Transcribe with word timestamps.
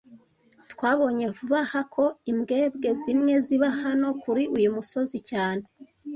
Twabonye 0.71 1.25
vuba 1.35 1.59
aha 1.65 1.81
ko 1.93 2.03
imbwebwe 2.31 2.89
zimwe 3.01 3.33
ziba 3.45 3.69
hano 3.81 4.07
kuri 4.21 4.43
uyu 4.57 4.69
musozi 4.75 5.17
cyane 5.29 5.63